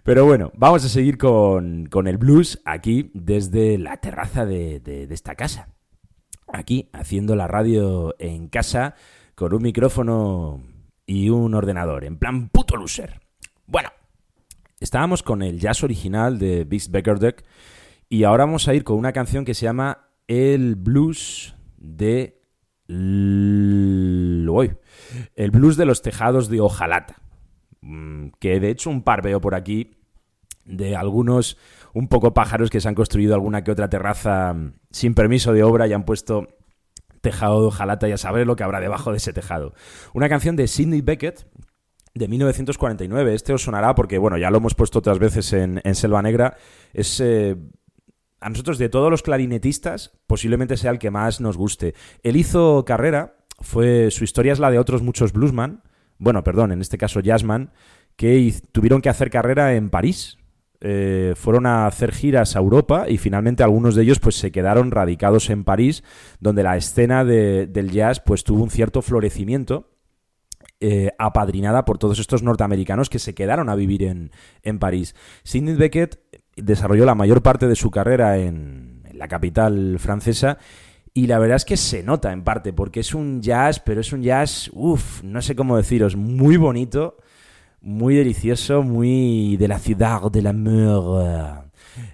[0.02, 5.06] Pero bueno, vamos a seguir con, con el blues aquí desde la terraza de, de-
[5.06, 5.68] de esta casa.
[6.50, 8.94] Aquí, haciendo la radio en casa,
[9.34, 10.62] con un micrófono
[11.06, 13.20] y un ordenador, en plan puto loser.
[13.66, 13.90] Bueno,
[14.80, 17.44] estábamos con el jazz original de Bix Beckerdeck
[18.08, 22.40] y ahora vamos a ir con una canción que se llama El Blues de...
[22.88, 24.46] El
[25.50, 27.16] Blues de los Tejados de Ojalata.
[27.82, 29.96] Mm, Que de hecho un par veo por aquí
[30.64, 31.58] de algunos
[31.94, 35.62] un poco pájaros que se han construido alguna que otra terraza mm, sin permiso de
[35.62, 36.48] obra y han puesto
[37.20, 39.74] tejado de hojalata y a saber lo que habrá debajo de ese tejado.
[40.14, 41.46] Una canción de Sidney Beckett
[42.18, 43.34] de 1949.
[43.34, 46.56] Este os sonará porque, bueno, ya lo hemos puesto otras veces en, Selva Negra.
[46.92, 47.20] Es...
[47.20, 47.56] eh,
[48.40, 51.94] a nosotros de todos los clarinetistas posiblemente sea el que más nos guste.
[52.22, 55.82] Él hizo carrera, fue su historia es la de otros muchos bluesman,
[56.18, 57.72] bueno, perdón, en este caso jazzman,
[58.16, 60.38] que tuvieron que hacer carrera en París.
[60.80, 64.92] Eh, fueron a hacer giras a Europa y finalmente algunos de ellos pues se quedaron
[64.92, 66.04] radicados en París,
[66.38, 69.90] donde la escena de- del jazz pues tuvo un cierto florecimiento
[70.80, 74.30] eh, apadrinada por todos estos norteamericanos que se quedaron a vivir en,
[74.62, 75.14] en París.
[75.42, 76.20] Sidney Beckett
[76.56, 80.58] desarrolló la mayor parte de su carrera en, la capital francesa
[81.12, 84.12] y la verdad es que se nota en parte porque es un jazz, pero es
[84.12, 87.16] un jazz, uff, no sé cómo deciros, muy bonito,
[87.80, 91.64] muy delicioso, muy de la ciudad de l'amour.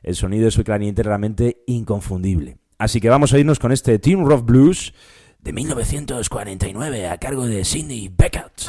[0.03, 2.57] El sonido de su clarinete realmente inconfundible.
[2.79, 4.95] Así que vamos a irnos con este Team Rock Blues
[5.45, 8.67] de 1949 a cargo de Sidney Beckett.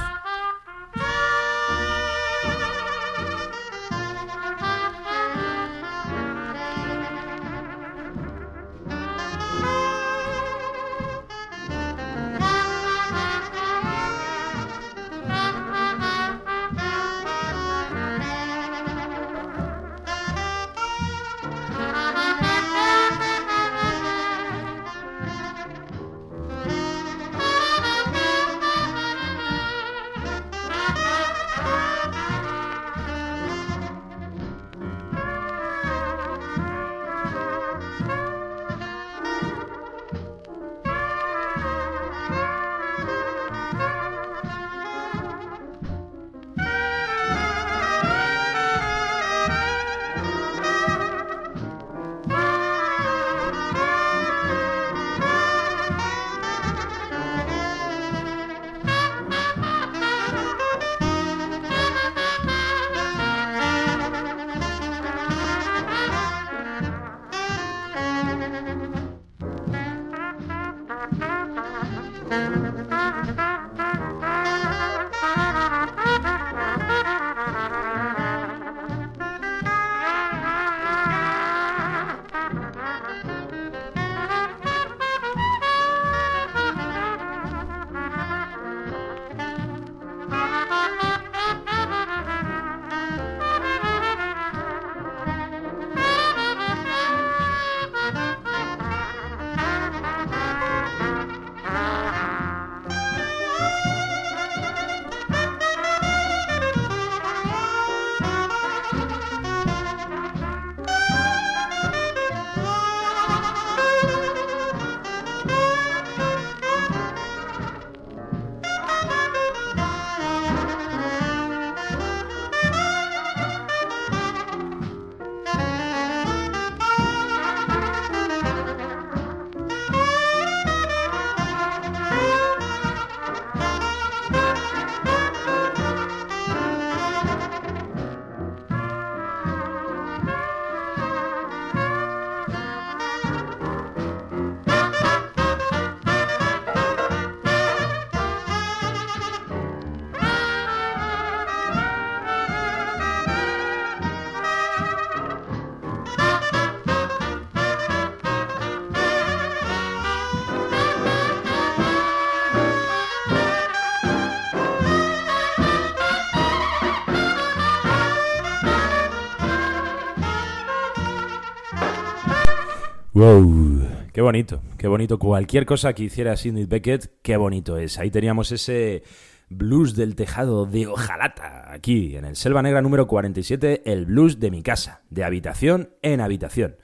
[173.16, 175.18] Wow, qué bonito, qué bonito.
[175.18, 177.98] Cualquier cosa que hiciera Sidney Beckett, qué bonito es.
[177.98, 179.04] Ahí teníamos ese
[179.48, 184.52] blues del tejado de Ojalata, aquí en el Selva Negra número 47, el blues de
[184.52, 186.76] mi casa, de habitación en habitación.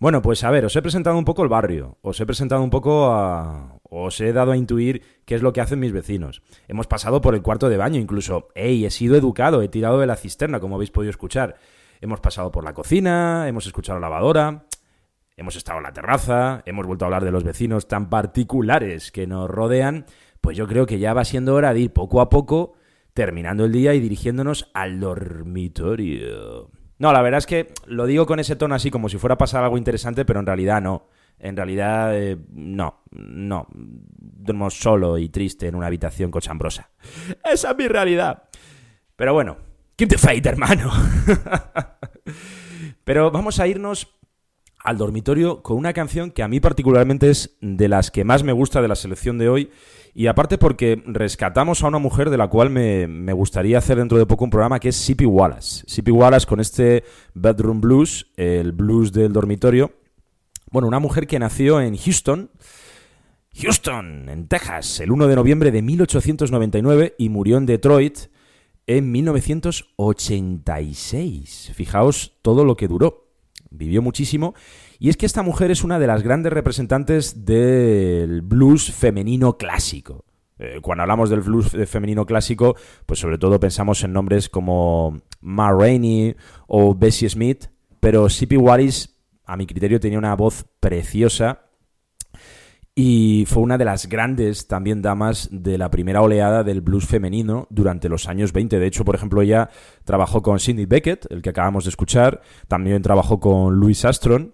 [0.00, 2.70] Bueno, pues a ver, os he presentado un poco el barrio, os he presentado un
[2.70, 3.78] poco a...
[3.84, 6.42] os he dado a intuir qué es lo que hacen mis vecinos.
[6.66, 10.08] Hemos pasado por el cuarto de baño, incluso, hey, he sido educado, he tirado de
[10.08, 11.54] la cisterna, como habéis podido escuchar.
[12.00, 14.67] Hemos pasado por la cocina, hemos escuchado la lavadora,
[15.38, 19.26] hemos estado en la terraza, hemos vuelto a hablar de los vecinos tan particulares que
[19.26, 20.04] nos rodean,
[20.40, 22.74] pues yo creo que ya va siendo hora de ir poco a poco
[23.14, 26.70] terminando el día y dirigiéndonos al dormitorio.
[26.98, 29.38] No, la verdad es que lo digo con ese tono así como si fuera a
[29.38, 31.06] pasar algo interesante, pero en realidad no.
[31.38, 33.68] En realidad, eh, no, no.
[33.72, 36.90] Duermo solo y triste en una habitación cochambrosa.
[37.44, 38.42] Esa es mi realidad.
[39.14, 39.56] Pero bueno,
[39.94, 40.90] keep the fight, hermano.
[43.04, 44.17] pero vamos a irnos
[44.80, 48.52] al dormitorio con una canción que a mí particularmente es de las que más me
[48.52, 49.70] gusta de la selección de hoy.
[50.14, 54.18] Y aparte porque rescatamos a una mujer de la cual me, me gustaría hacer dentro
[54.18, 55.84] de poco un programa que es Sippy Wallace.
[55.86, 57.04] Sippy Wallace con este
[57.34, 59.92] Bedroom Blues, el blues del dormitorio.
[60.70, 62.50] Bueno, una mujer que nació en Houston,
[63.60, 68.18] Houston, en Texas, el 1 de noviembre de 1899 y murió en Detroit
[68.86, 71.72] en 1986.
[71.74, 73.27] Fijaos todo lo que duró.
[73.70, 74.54] Vivió muchísimo.
[74.98, 80.24] Y es que esta mujer es una de las grandes representantes del blues femenino clásico.
[80.58, 85.72] Eh, cuando hablamos del blues femenino clásico, pues sobre todo pensamos en nombres como Ma
[85.72, 86.34] Rainey
[86.66, 87.66] o Bessie Smith,
[88.00, 89.10] pero Sippy Wallace,
[89.44, 91.67] a mi criterio, tenía una voz preciosa
[93.00, 97.68] y fue una de las grandes también damas de la primera oleada del blues femenino
[97.70, 98.76] durante los años 20.
[98.76, 99.70] De hecho, por ejemplo, ella
[100.02, 104.52] trabajó con Cindy Beckett, el que acabamos de escuchar, también trabajó con Louis Astron.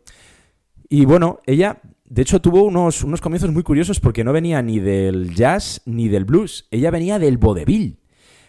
[0.91, 4.79] Y bueno, ella, de hecho, tuvo unos, unos comienzos muy curiosos porque no venía ni
[4.79, 7.99] del jazz ni del blues, ella venía del vodevil.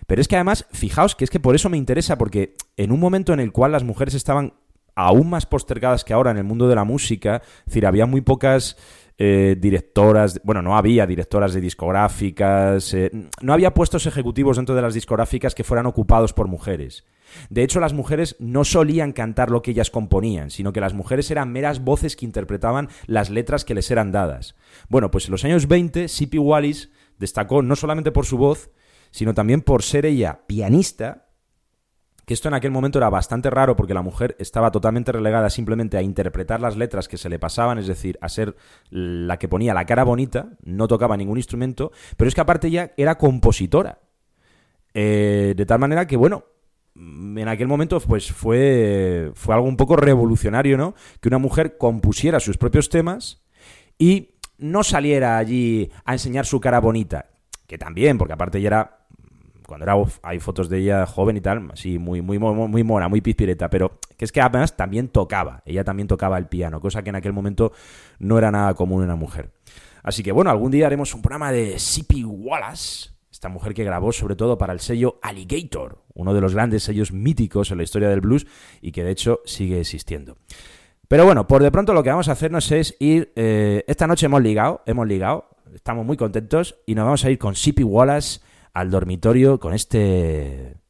[0.07, 2.99] Pero es que además, fijaos que es que por eso me interesa, porque en un
[2.99, 4.55] momento en el cual las mujeres estaban
[4.93, 8.21] aún más postergadas que ahora en el mundo de la música, es decir, había muy
[8.21, 8.77] pocas
[9.17, 13.11] eh, directoras, bueno, no había directoras de discográficas, eh,
[13.41, 17.05] no había puestos ejecutivos dentro de las discográficas que fueran ocupados por mujeres.
[17.49, 21.31] De hecho, las mujeres no solían cantar lo que ellas componían, sino que las mujeres
[21.31, 24.55] eran meras voces que interpretaban las letras que les eran dadas.
[24.89, 28.69] Bueno, pues en los años 20, Sippy Wallis destacó no solamente por su voz,
[29.11, 31.24] sino también por ser ella pianista,
[32.25, 35.97] que esto en aquel momento era bastante raro porque la mujer estaba totalmente relegada simplemente
[35.97, 38.55] a interpretar las letras que se le pasaban, es decir, a ser
[38.89, 42.93] la que ponía la cara bonita, no tocaba ningún instrumento, pero es que aparte ella
[42.97, 43.99] era compositora.
[44.93, 46.45] Eh, de tal manera que, bueno,
[46.95, 50.95] en aquel momento pues fue, fue algo un poco revolucionario, ¿no?
[51.19, 53.43] Que una mujer compusiera sus propios temas
[53.97, 57.29] y no saliera allí a enseñar su cara bonita,
[57.67, 59.04] que también, porque aparte ella era
[59.65, 63.21] cuando era hay fotos de ella joven y tal, así muy muy muy mona, muy
[63.21, 67.09] pispireta, pero que es que además también tocaba, ella también tocaba el piano, cosa que
[67.09, 67.71] en aquel momento
[68.19, 69.51] no era nada común en una mujer.
[70.03, 74.11] Así que bueno, algún día haremos un programa de Sippy Wallace, esta mujer que grabó
[74.11, 78.09] sobre todo para el sello Alligator, uno de los grandes sellos míticos en la historia
[78.09, 78.45] del blues
[78.81, 80.37] y que de hecho sigue existiendo.
[81.07, 83.31] Pero bueno, por de pronto lo que vamos a hacernos es ir.
[83.35, 87.37] Eh, esta noche hemos ligado, hemos ligado, estamos muy contentos y nos vamos a ir
[87.37, 88.39] con Sippy Wallace
[88.75, 90.81] al dormitorio con este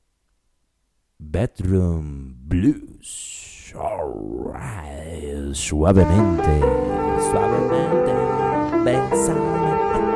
[1.20, 3.74] Bedroom Blues.
[3.76, 6.60] Alright, suavemente,
[7.32, 8.12] suavemente,
[8.84, 10.15] bésame.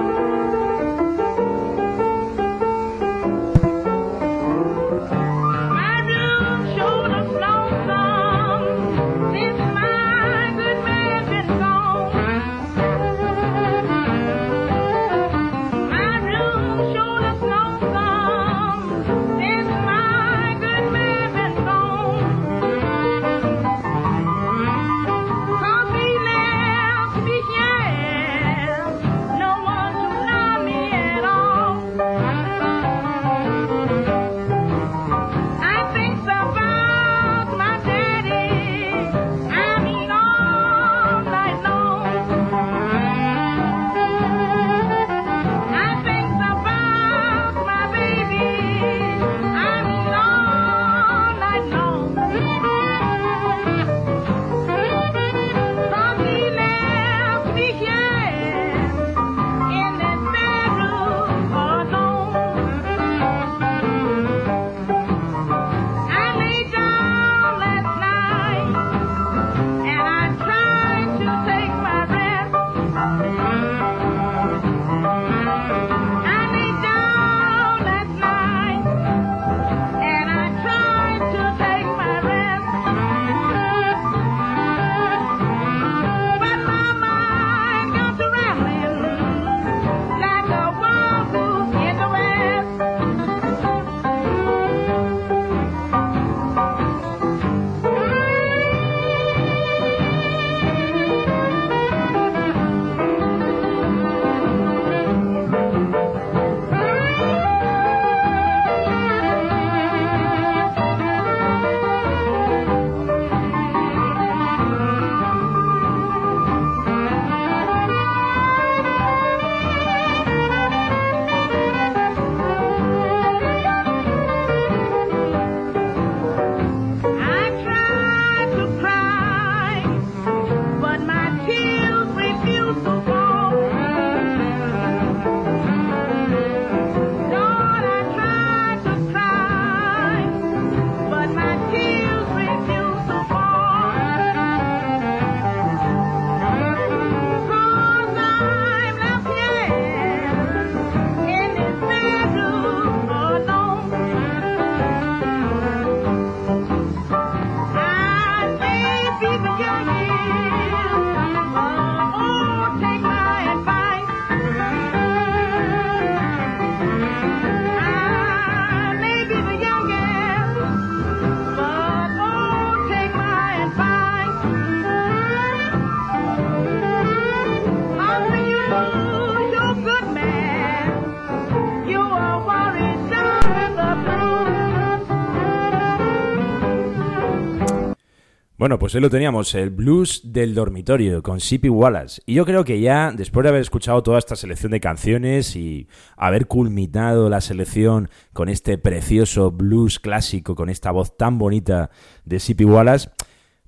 [188.60, 192.22] Bueno, pues ahí lo teníamos, el blues del dormitorio con Sippy Wallace.
[192.26, 195.88] Y yo creo que ya, después de haber escuchado toda esta selección de canciones y
[196.18, 201.90] haber culminado la selección con este precioso blues clásico, con esta voz tan bonita
[202.26, 203.12] de Sippy Wallace,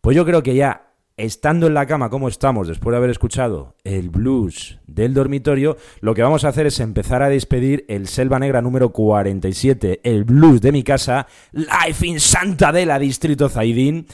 [0.01, 3.77] pues yo creo que ya, estando en la cama como estamos, después de haber escuchado
[3.85, 8.39] el blues del dormitorio, lo que vamos a hacer es empezar a despedir el Selva
[8.39, 14.05] Negra número 47, el blues de mi casa, Life in Santadela, Distrito Zaidín.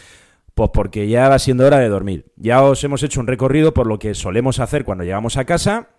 [0.58, 2.32] Pues porque ya va siendo hora de dormir.
[2.36, 5.90] Ya os hemos hecho un recorrido por lo que solemos hacer cuando llegamos a casa.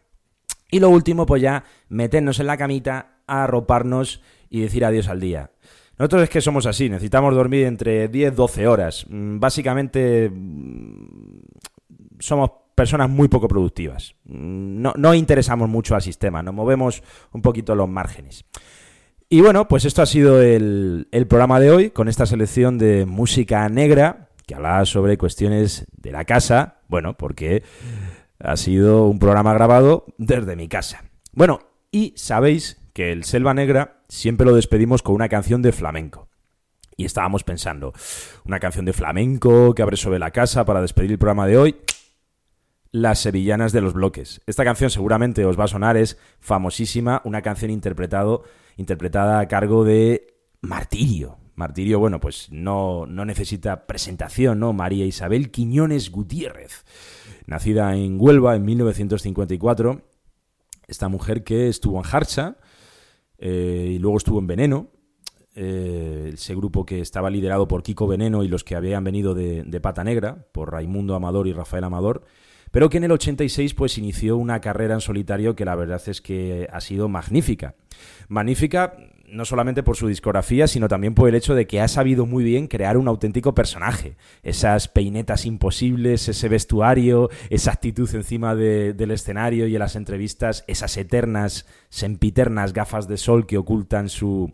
[0.69, 5.53] Y lo último, pues ya meternos en la camita, arroparnos y decir adiós al día.
[5.97, 9.07] Nosotros es que somos así, necesitamos dormir entre 10-12 horas.
[9.09, 11.39] Mm, Básicamente mm,
[12.19, 14.17] somos personas muy poco productivas.
[14.25, 18.45] Mm, No, interesamos mucho al sistema, nos movemos un poquito los márgenes.
[19.29, 23.69] Y bueno, pues esto ha sido el programa de hoy, con esta selección de música
[23.69, 27.63] negra, que hablaba sobre cuestiones de la casa, bueno, porque
[28.41, 31.05] ha sido un programa grabado desde mi casa.
[31.33, 31.61] Bueno,
[31.93, 36.31] y sabéis que el Selva Negra siempre lo despedimos con una canción de flamenco.
[36.97, 37.93] Y estábamos pensando,
[38.47, 41.77] una canción de flamenco que abre sobre la casa para despedir el programa de hoy.
[42.91, 44.41] Las Sevillanas de los Bloques.
[44.47, 48.45] Esta canción seguramente os va a sonar, es famosísima, una canción interpretado,
[48.79, 51.38] interpretada a cargo de Martirio.
[51.59, 54.73] Martirio, bueno, pues no, no necesita presentación, ¿no?
[54.73, 56.85] María Isabel Quiñones Gutiérrez,
[57.47, 60.03] nacida en Huelva en 1954.
[60.87, 62.59] Esta mujer que estuvo en Harcha
[63.39, 64.87] eh, y luego estuvo en Veneno,
[65.57, 69.65] eh, ese grupo que estaba liderado por Kiko Veneno y los que habían venido de,
[69.65, 72.25] de Pata Negra, por Raimundo Amador y Rafael Amador,
[72.71, 76.21] pero que en el 86 pues inició una carrera en solitario que la verdad es
[76.21, 77.75] que ha sido magnífica.
[78.29, 78.97] Magnífica
[79.31, 82.45] no solamente por su discografía, sino también por el hecho de que ha sabido muy
[82.45, 84.16] bien crear un auténtico personaje.
[84.43, 90.64] Esas peinetas imposibles, ese vestuario, esa actitud encima de- del escenario y en las entrevistas,
[90.66, 94.53] esas eternas, sempiternas gafas de sol que ocultan su,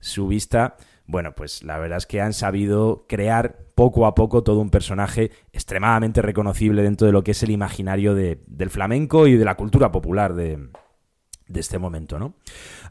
[0.00, 0.76] su vista.
[1.08, 5.30] Bueno, pues la verdad es que han sabido crear poco a poco todo un personaje
[5.52, 9.56] extremadamente reconocible dentro de lo que es el imaginario de- del flamenco y de la
[9.56, 10.58] cultura popular de,
[11.48, 12.34] de este momento, ¿no?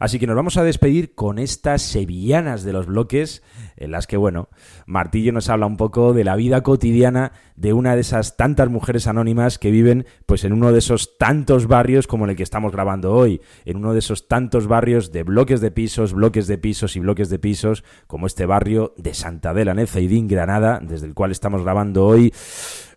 [0.00, 3.42] Así que nos vamos a despedir con estas sevillanas de los bloques,
[3.76, 4.48] en las que, bueno,
[4.86, 9.06] Martillo nos habla un poco de la vida cotidiana de una de esas tantas mujeres
[9.06, 12.72] anónimas que viven, pues, en uno de esos tantos barrios como en el que estamos
[12.72, 16.96] grabando hoy, en uno de esos tantos barrios de bloques de pisos, bloques de pisos
[16.96, 21.06] y bloques de pisos, como este barrio de Santa Adela, en el Zaidín, Granada, desde
[21.06, 22.32] el cual estamos grabando hoy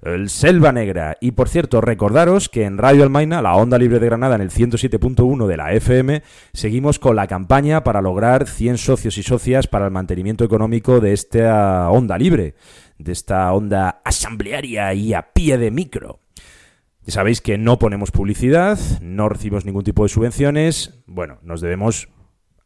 [0.01, 1.17] el Selva Negra.
[1.19, 4.49] Y por cierto, recordaros que en Radio Almaina, la onda libre de Granada, en el
[4.49, 6.23] 107.1 de la FM,
[6.53, 11.13] seguimos con la campaña para lograr 100 socios y socias para el mantenimiento económico de
[11.13, 12.55] esta onda libre,
[12.97, 16.19] de esta onda asamblearia y a pie de micro.
[17.05, 22.09] Ya sabéis que no ponemos publicidad, no recibimos ningún tipo de subvenciones, bueno, nos debemos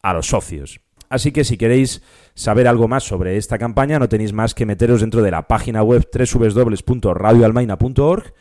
[0.01, 0.81] a los socios.
[1.09, 2.01] Así que si queréis
[2.33, 5.83] saber algo más sobre esta campaña, no tenéis más que meteros dentro de la página
[5.83, 8.33] web www.radioalmaina.org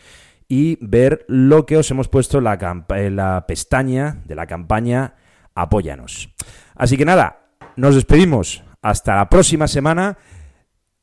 [0.49, 5.15] y ver lo que os hemos puesto en la, en la pestaña de la campaña
[5.55, 6.31] Apóyanos.
[6.75, 7.43] Así que nada,
[7.77, 10.19] nos despedimos hasta la próxima semana,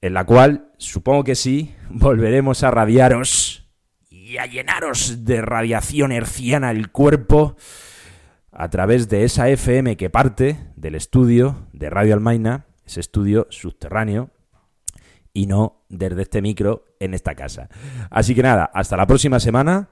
[0.02, 3.68] en la cual, supongo que sí, volveremos a radiaros
[4.10, 7.56] y a llenaros de radiación herciana el cuerpo
[8.52, 14.32] a través de esa FM que parte del estudio de Radio Almaina, ese estudio subterráneo,
[15.34, 17.70] y no desde este micro en esta casa.
[18.10, 19.90] Así que nada, hasta la próxima semana.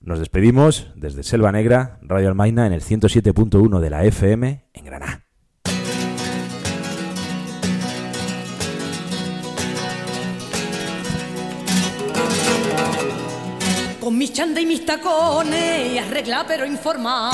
[0.00, 5.27] Nos despedimos desde Selva Negra, Radio Almaina, en el 107.1 de la FM en Granada.
[14.08, 17.30] Con mis chanda y mis tacones, arregla pero informa.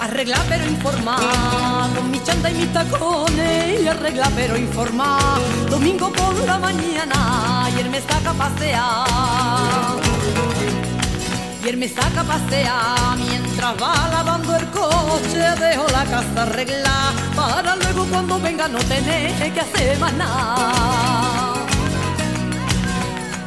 [0.00, 1.88] Arregla pero informa.
[1.94, 5.38] Con mis chanda y mis tacones, arregla pero informa.
[5.70, 10.00] Domingo por la mañana, y él me saca a pasear.
[11.64, 15.38] Y él me saca a pasear mientras va lavando el coche.
[15.60, 21.47] Dejo la casa arreglada para luego cuando venga no tener que hacer más nada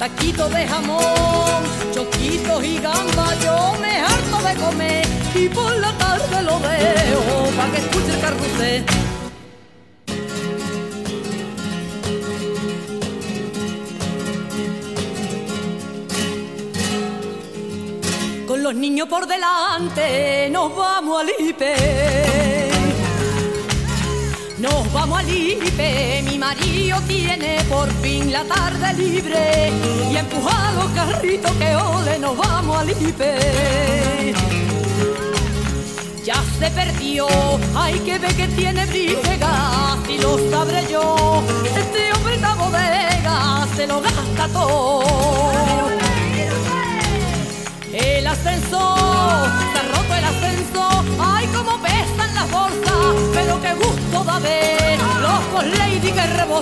[0.02, 1.62] taquito de jamón,
[1.94, 7.72] choquitos y gamba, yo me harto de comer y por la tarde lo dejo para
[7.72, 8.86] que escuche el carrusel.
[18.48, 22.61] Con los niños por delante nos vamos al hiper.
[24.62, 26.22] Nos vamos al Ipe.
[26.24, 29.72] Mi marido tiene por fin la tarde libre.
[30.12, 34.36] Y empuja los carritos que ole, nos vamos al Ipe.
[36.24, 37.28] Ya se perdió,
[37.76, 41.42] hay que ver que tiene briga, si lo sabré yo.
[41.76, 45.50] Este hombre la bodega se lo gasta todo.
[47.92, 49.50] El ascensor,
[56.52, 56.60] Es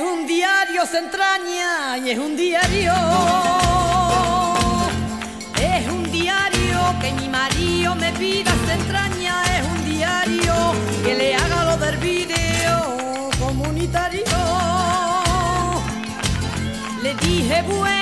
[0.00, 2.94] un diario se entraña y es un diario.
[5.60, 9.42] Es un diario que mi marido me pida se entraña.
[9.58, 10.54] Es un diario
[11.04, 14.22] que le haga lo del video comunitario.
[17.02, 17.95] Le dije bueno,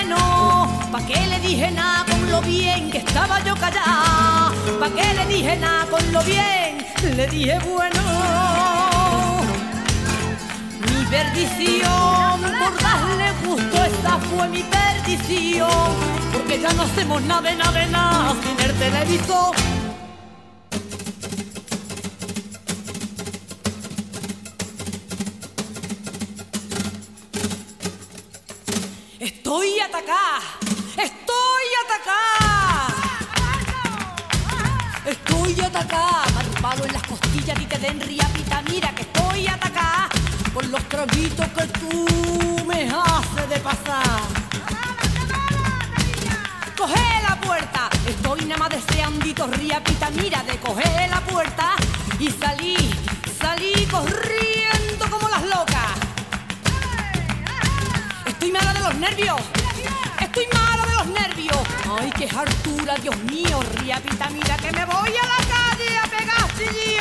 [0.95, 4.53] ¿pa' qué le dije nada con lo bien que estaba yo callada?
[4.79, 6.87] ¿Pa' qué le dije nada con lo bien?
[7.17, 8.03] Le dije bueno.
[10.87, 15.89] Mi perdición, por darle gusto, esa fue mi perdición.
[16.33, 19.55] Porque ya no hacemos nada nada nada sin el televisor.
[29.19, 30.41] Estoy atacada,
[35.85, 36.25] Atacada,
[36.63, 38.63] palo en las costillas y te den riapita.
[38.71, 40.09] Mira que estoy atacada
[40.55, 44.21] por los traguitos que tú me haces de pasar.
[46.77, 50.11] Coge la puerta, estoy nada más deseandito riapita.
[50.11, 51.75] Mira de coger la puerta
[52.19, 52.77] y salí,
[53.39, 55.93] salí corriendo como las locas.
[58.27, 59.41] Estoy mala de los nervios.
[60.19, 61.59] Estoy mala de los nervios.
[62.01, 65.74] Ay, qué hartura, Dios mío, riapita, mira que me voy a la calle
[66.57, 66.94] Anthony!